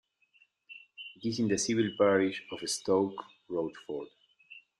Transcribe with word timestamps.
It 1.21 1.29
is 1.29 1.37
in 1.39 1.47
the 1.47 1.59
civil 1.59 1.91
parish 1.95 2.43
of 2.51 2.67
Stoke 2.67 3.23
Rochford. 3.47 4.07